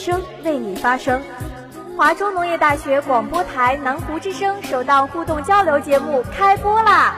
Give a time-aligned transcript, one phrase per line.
[0.00, 1.20] 声为你发声。
[1.94, 7.14] 华中农业大学广播台南湖之声首档互动交流节目开播啦！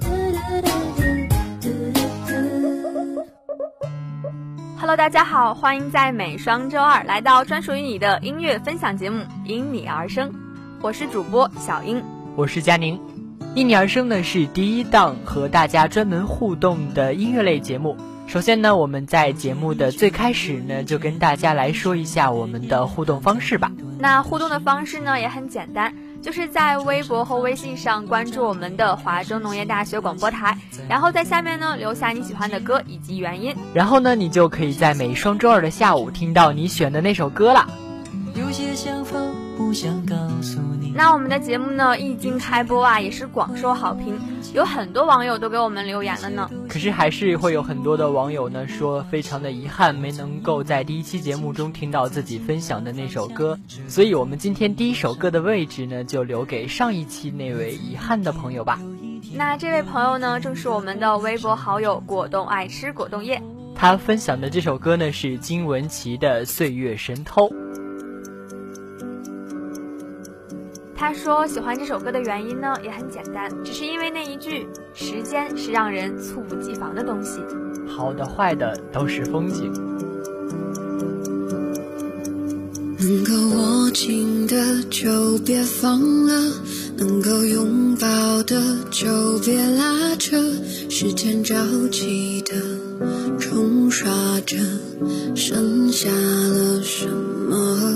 [4.80, 10.30] Hello，大家好，欢迎在每双周二来到专属于你的音乐分享节目《因你而生》，
[10.80, 12.02] 我是主播小英，
[12.34, 12.98] 我是佳宁。
[13.54, 17.94] 因你而生呢是第一档和大家专门互动的音乐类节目。
[18.26, 23.70] 首先呢，我们在节目的最开始呢，就跟大家来说一下我们的互动方式吧。
[24.00, 30.58] 那互动的方式呢也很简单，就是在微博和微信上关注我们的华中农业大学广播台，
[30.88, 37.66] 然后在下面呢留下你喜欢的歌以及原因，然后呢，你就可以在每双周二的下午听到你选的那首歌了。
[38.34, 39.18] 有些想法
[39.56, 40.92] 不想告诉你。
[40.94, 44.18] 那我们的节目呢，一经开播啊，也是广受好评，
[44.52, 46.50] 有很多网友都给我们留言了呢。
[46.76, 53.58] 可是还是会有很多的网友呢，说非常的遗憾，没能够在第一期节目中听到自己分享的那首歌。
[53.88, 58.78] 所以，我们今天第一首歌的位置呢，就留给上一期那位遗憾的朋友吧。
[59.32, 63.42] 那这位朋友呢，正是我们的微博好友果冻爱吃果冻叶，
[63.74, 67.48] 他分享的这首歌呢，是金玟岐的《岁月神偷》。
[70.98, 77.38] 他说喜欢这首歌的原因呢，也很简单，只是因为那一句“时间是让人猝不及防的东西”。
[77.86, 79.72] 好的坏的都是风景。
[82.98, 86.52] 能够握紧的就别放了，
[86.96, 90.36] 能够拥抱的就别拉扯，
[90.88, 91.54] 时间着
[91.92, 92.54] 急的
[93.38, 94.10] 冲刷
[94.46, 94.56] 着，
[95.36, 97.95] 剩下了什么？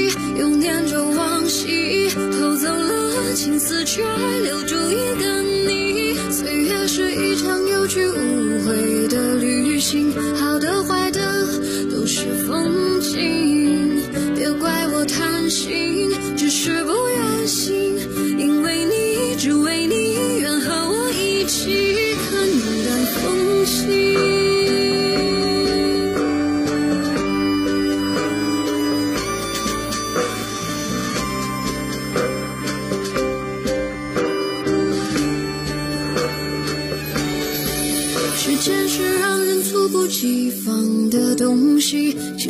[0.37, 4.03] 又念着往昔，偷走了青丝，却
[4.43, 4.75] 留住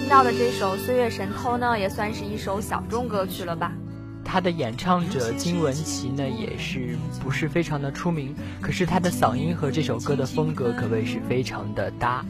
[0.00, 3.70] 听到的这首《岁月神偷》呢，也算是一首小众歌曲了吧？
[4.24, 12.24] 他的演唱者金玟岐呢，也是不是非常的出名，可是他的嗓音和这首歌的风格可谓是非常的搭。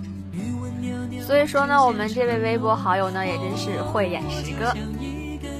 [1.24, 4.74] 所以说呢，我们这位微博好友呢，也真是慧眼识歌。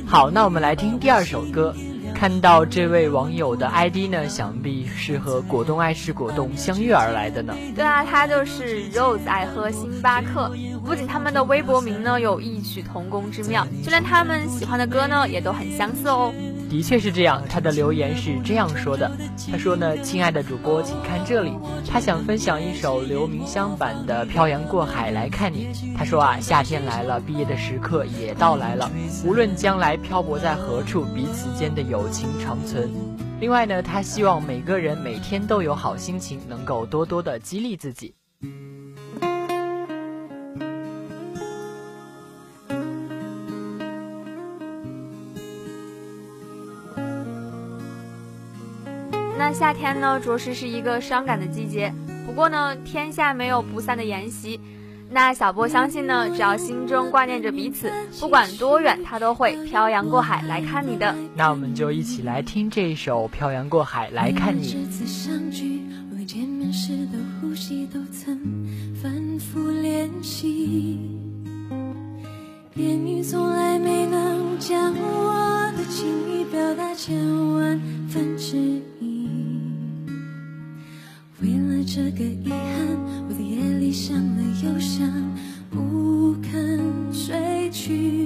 [0.05, 1.73] 好，那我们来听第二首歌。
[2.13, 7.55] 看到这位网友的 ID 呢，想必是和果冻爱吃果冻相遇而来的呢。
[7.75, 10.53] 对啊，他就是 Rose 爱喝星巴克。
[10.85, 16.33] 不仅他们的微博名呢有异曲同工之妙，就连他们喜欢的歌呢也都很相似哦。
[16.69, 19.11] 的确是这样，他的留言是这样说的：
[19.51, 21.53] 他说呢，亲爱的主播，请看这里。
[21.89, 25.67] 他想分享一首刘明湘版的《漂洋过海来看你》。
[25.99, 28.89] 他说啊，夏天来了，毕业的时刻也到来了。
[29.25, 32.89] 无论将来漂泊在何处，彼此间的友情长存。
[33.41, 38.15] 另外呢，他希望每个人每天都有好心情，能够多多的激励自己。
[49.53, 51.93] 夏天呢，着实是一个伤感的季节。
[52.27, 54.61] 不不过呢，天下没有不散的筵席。
[55.11, 61.13] 那小波相信呢，只要心中挂念着彼此，不管多远，他都会漂洋过海来看你的。
[61.35, 64.63] 那我们就一起来听这一首《漂洋过海来看你》。
[72.77, 77.19] 言语从来没能将我的情意表达千
[77.55, 79.00] 万分之一。
[81.93, 82.57] 这个遗憾，
[83.29, 85.11] 我在夜里想了又想，
[85.69, 86.81] 不肯
[87.13, 88.20] 睡去。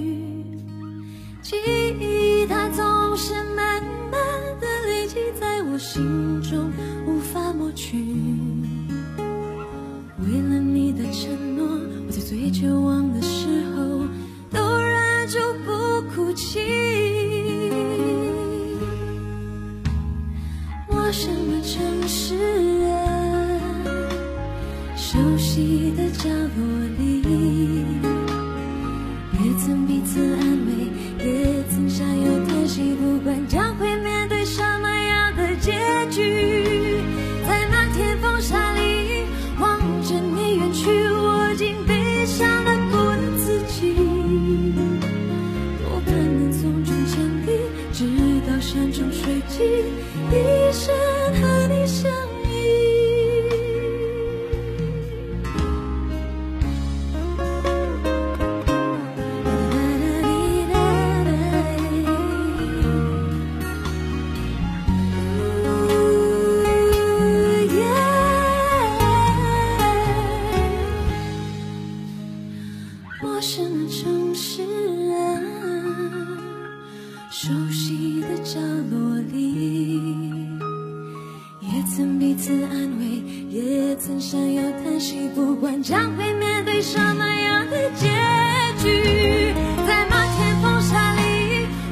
[85.34, 88.08] 不管将会面对什么样的结
[88.82, 89.52] 局，
[89.86, 91.20] 在漫天风沙里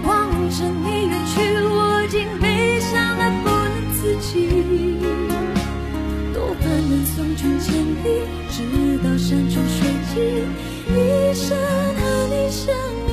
[0.04, 4.48] 望着你远去，我竟悲伤的不能自己。
[6.32, 7.74] 多盼能送君千
[8.04, 8.06] 里，
[8.50, 8.56] 直
[9.02, 9.78] 到山穷水
[10.12, 10.16] 尽，
[10.94, 10.98] 一
[11.34, 11.56] 生
[11.96, 12.74] 和你相
[13.08, 13.10] 依。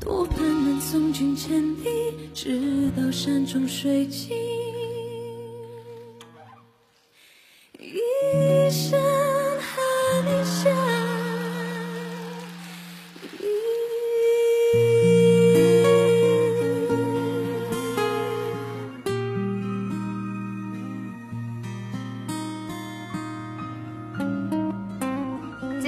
[0.00, 4.36] 多盼能送君千里，直到山穷水尽，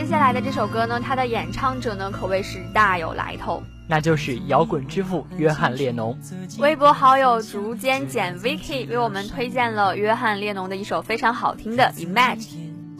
[0.09, 6.19] 下来的这首歌呢，它的演唱者呢可谓是大有来头，那就是摇滚之父约翰列侬。
[6.59, 12.39] 微博好友竹间简 Vicky 为我们推荐了约翰列侬的一首非常好听的《Imagine》。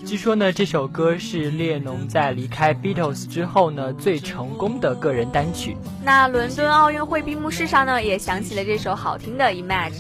[0.07, 5.77] 据说呢，这首歌是列侬在离开 Beatles 之后呢最成功的个人单曲。
[6.05, 9.93] 那伦敦奥运会闭幕式上呢，也响起了这首好听的《Imagine》。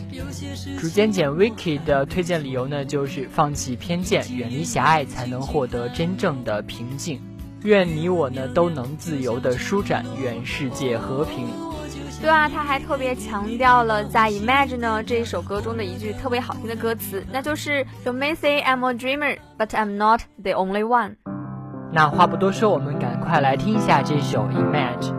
[0.80, 7.20] 竹间简 Vicky 的推荐理由呢，就是放弃偏见，远离狭隘，才能获得真正的平静。
[7.64, 11.48] 愿你我呢都能自由的舒展，愿世界和平。
[12.20, 21.16] 对啊，他还特别强调了在《Imagine》呢这一首歌中的一句特别好听的歌词，那就是 You may say I'm a dreamer, but I'm not the only one。
[21.92, 25.17] 那话不多说，我们赶快来听一下这首《》。Imagine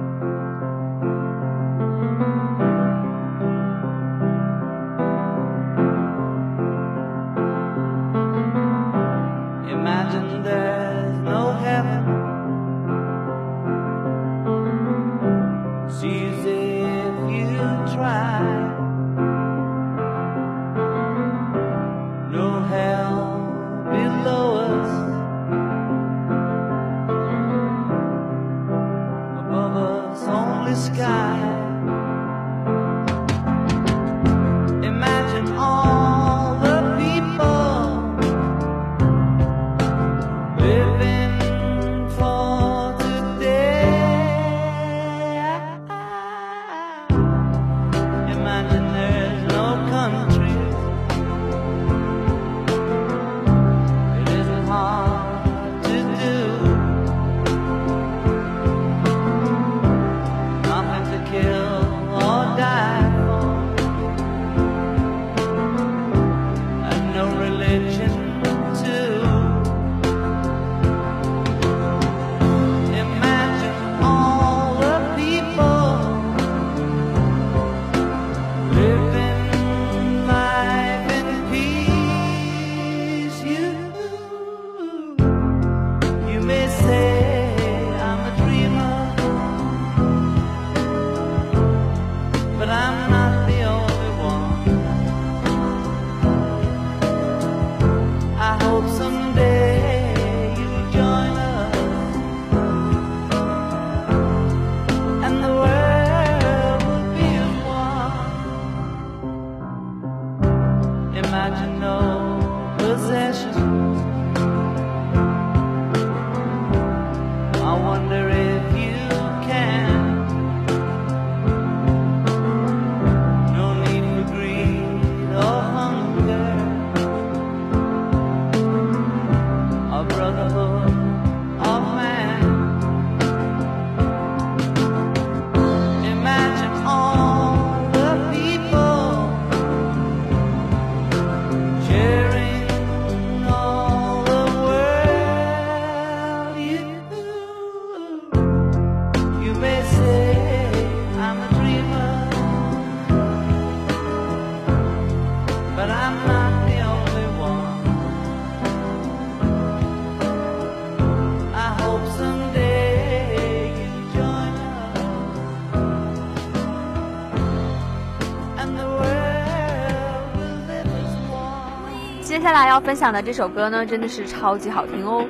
[172.80, 175.26] 要分享的这首歌呢，真的是超级好听哦。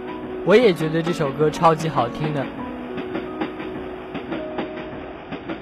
[0.45, 2.45] 我也觉得这首歌超级好听的。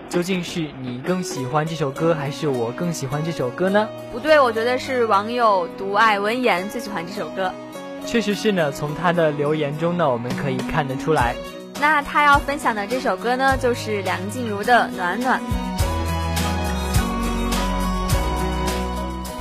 [0.10, 3.88] 究竟是你更喜欢这首歌，还是我更喜欢这首歌呢？
[4.12, 7.54] 不对，我觉得是网友独爱文言最喜欢这首歌。
[8.06, 11.36] 确实是呢，从他的留言中呢，我们可以看得出来。
[11.80, 15.40] 那他要分享的这首歌呢，就是梁静茹的《暖暖》。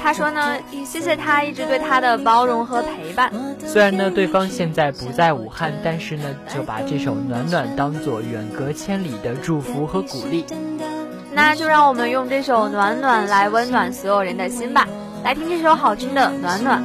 [0.06, 3.28] 他说呢，谢谢他一直对他的包容和陪伴。
[3.58, 10.46] 虽然呢，对方现在不在武汉，但是呢，就把这首《暖暖》当做远隔千里的祝福和鼓励。
[11.32, 14.86] 那就让我们用这首《暖暖》来温暖所有人的心吧。
[15.24, 16.80] 来听这首好听的《暖暖》。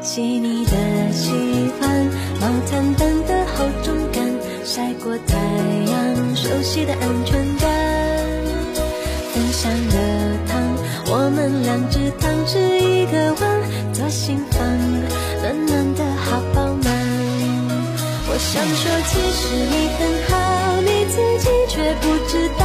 [0.00, 2.06] 细腻的喜欢，
[2.40, 4.24] 毛毯般的厚重感，
[4.64, 5.36] 晒过太
[5.92, 7.68] 阳，熟悉的安全感。
[9.34, 10.27] 分享了汤，
[11.10, 14.60] 我们两只汤匙一个碗，左心房，
[15.40, 16.86] 暖暖的好饱满。
[18.28, 19.40] 我想说，其实
[19.72, 20.36] 你很好，
[20.82, 22.64] 你自己却不知道，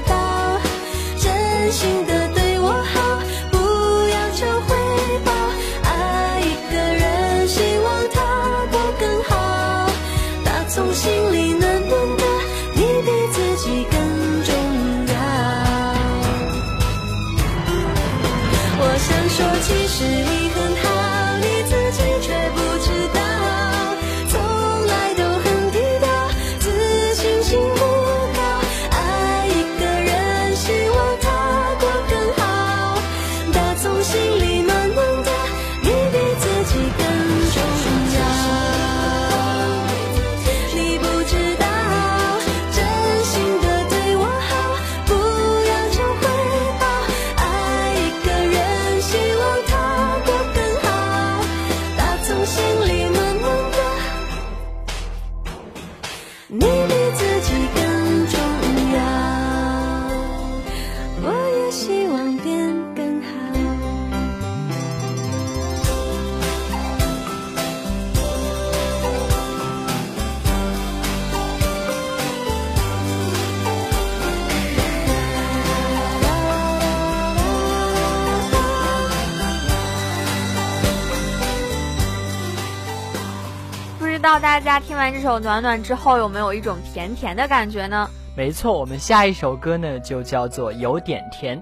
[84.39, 88.09] 大家听完这首《暖暖》之后有没有一种甜甜的感觉呢？
[88.35, 91.61] 没错，我们下一首歌呢就叫做《有点甜》。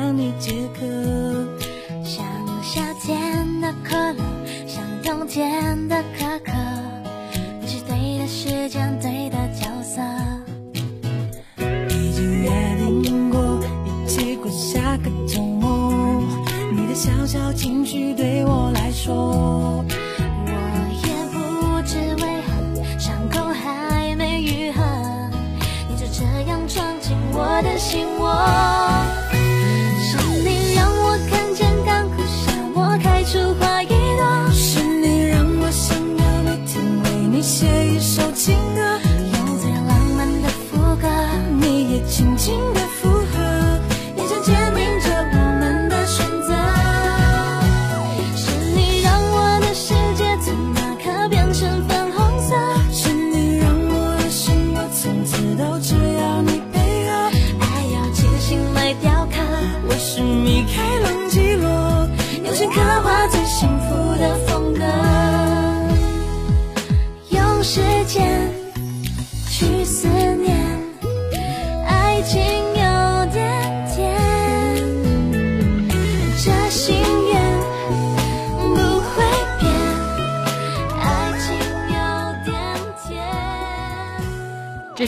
[0.00, 0.80] 让你解渴
[2.02, 2.24] 像
[2.62, 4.24] 夏天的可乐
[4.66, 6.52] 像冬天的可可
[7.60, 10.00] 你是对的时间对的角色。
[11.90, 12.50] 已经约
[13.02, 15.92] 定过一起过下个周末
[16.72, 19.84] 你的小小情绪对我来说
[20.46, 20.52] 我
[21.04, 24.82] 也不知为何伤口还没愈合
[25.90, 28.99] 你就这样闯进我的心窝。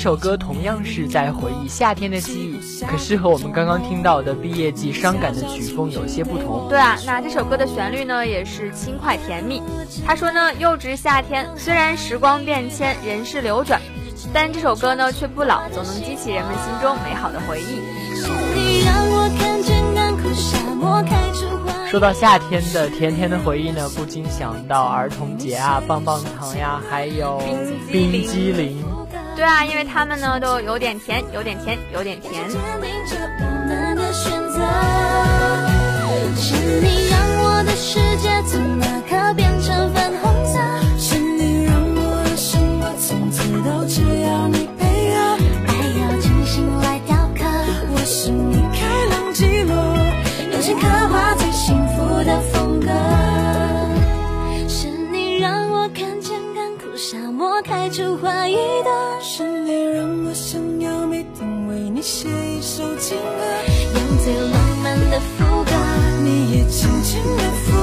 [0.02, 6.68] 首歌同样是在回忆夏天的记忆，可是和我们刚刚听到的毕业季伤感的曲风有些不同。
[6.68, 9.62] 对啊，那这首歌的旋律呢也是轻快甜蜜。
[10.04, 13.80] 他说呢，又值夏天，虽然时光变迁，人事流转，
[14.34, 17.80] 但这首歌呢却不老，总能激起人们心中美好的回忆。
[21.88, 27.40] 说到夏天的甜甜的回忆呢，不禁想到儿童节啊，棒棒糖呀，还有
[27.92, 28.91] 冰激凌。
[29.42, 32.48] 对啊，因为他们呢都有点甜，有点甜，有点甜。
[32.48, 32.56] 是
[36.80, 40.41] 你让我的世界从那刻变成粉红
[57.92, 59.20] 出怀疑的。
[59.20, 63.44] 是你让我想要每天为你写一首情歌，
[63.94, 65.72] 用最浪漫的副歌，
[66.24, 67.81] 你也轻轻的附。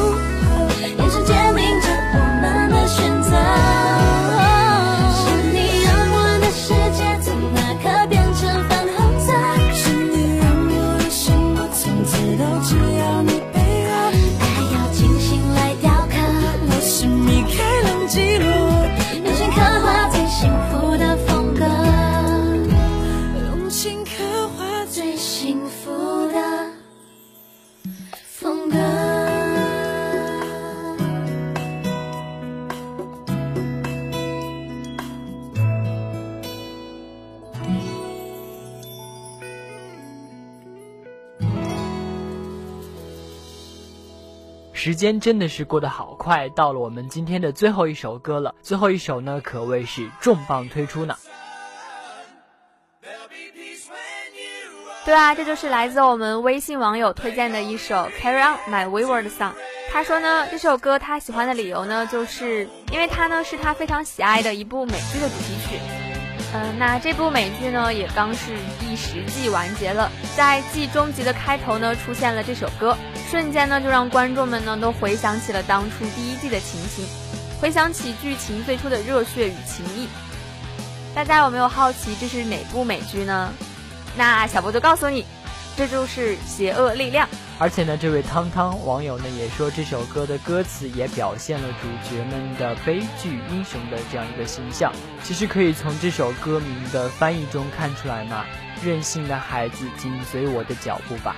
[44.82, 48.56] 时间真的是过得好快，到了我们今天的最后一首歌了。
[48.62, 51.18] 最后一首呢，可谓是重磅推出呢。
[55.04, 59.52] 对啊，这就是来自我们微信网友推荐的一首《Carry On My Wayward Song》。
[59.92, 65.89] 他说呢，这首歌他喜欢的理由呢，就是因为它呢是他非常喜爱的一部美剧的主题曲。
[66.52, 72.98] 嗯，那这部美剧呢也刚是第十季完结了，在季终集的开头呢出现了这首歌。
[73.30, 77.06] 瞬间呢，就让观众们呢都回想起了当初第一季的情形，
[77.62, 80.08] 回想起剧情最初的热血与情谊。
[81.14, 83.54] 大家有没有好奇这是哪部美剧呢？
[84.18, 85.26] 那小波就告诉你，
[85.78, 87.28] 这就是《邪恶力量》。
[87.62, 94.94] 而且呢，这位汤汤网友呢也说，这首歌的歌词也表现了主角们的悲剧英雄的这样一个形象。
[95.24, 98.46] 其实可以从这首歌名的翻译中看出来嘛，
[98.82, 101.36] 任性的孩子，紧随我的脚步吧。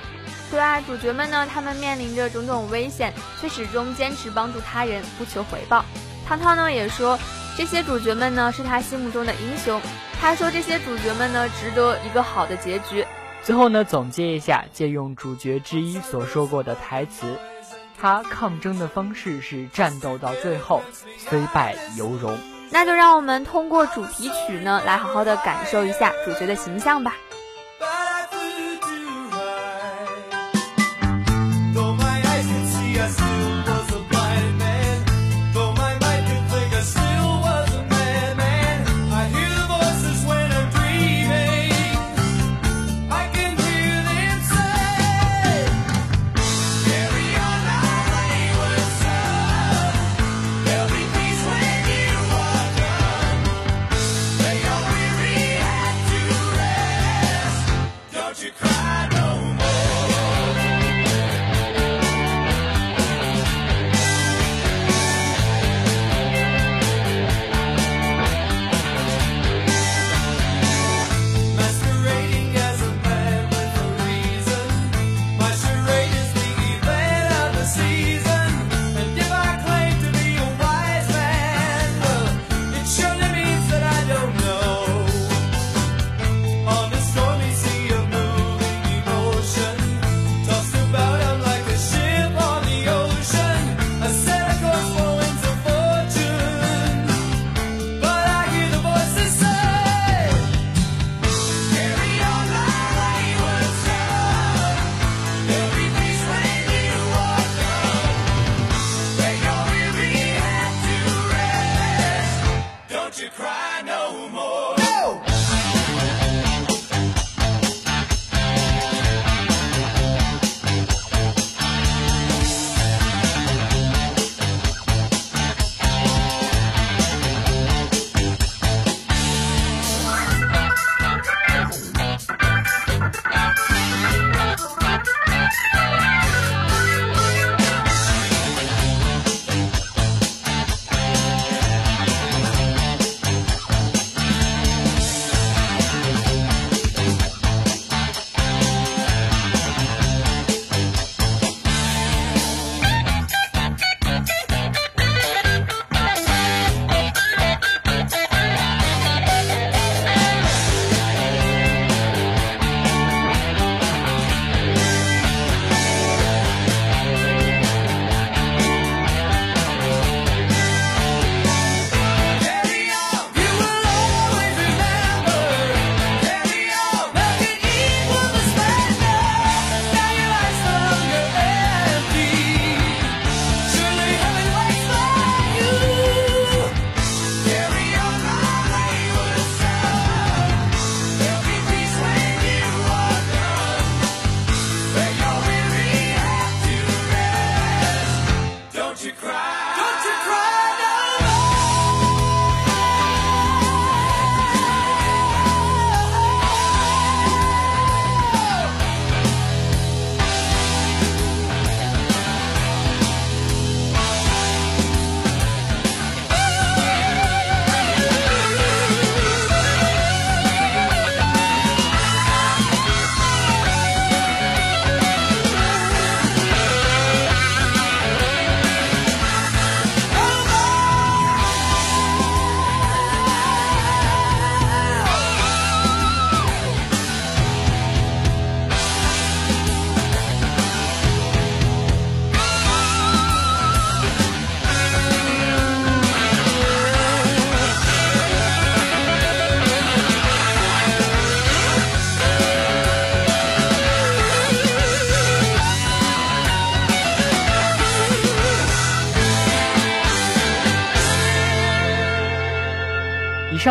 [0.52, 5.84] 对啊，主角们呢，他们面临着种种危险，却始终坚持帮助他人，不求回报。
[6.28, 7.18] 汤汤呢也说，
[7.58, 9.82] 这些主角们呢是他心目中的英雄。
[10.22, 13.04] 他说，这些主角们呢值得一个好的结局。
[13.44, 17.38] 最后呢，总结一下，借用主角之一所说过的台词，
[18.00, 20.82] 他抗争的方式是战斗到最后，
[21.18, 22.38] 虽败犹荣。
[22.70, 27.16] 那就让我们通过主题曲呢，来好好的感受一下主角的形象吧。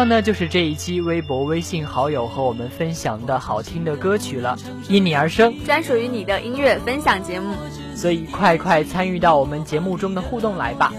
[0.00, 4.56] 上呢就是这一期微博、微信好友和我们分享的好听的歌曲了，
[4.88, 7.54] 因你而生，专属于你的音乐分享节目。
[7.94, 10.90] 所以快快参与到我们节目中的互动来吧，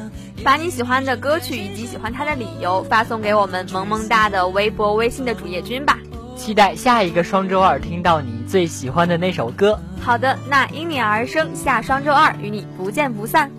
[0.43, 5.97] 把你喜欢的歌曲以及喜欢它的理由发送给我们萌萌哒的微博、微信的主页君吧。
[6.35, 9.79] 期待下一个双周二听到你最喜欢的那首歌。
[9.99, 13.49] 好的，那因你而生，下双周二与你不见不散。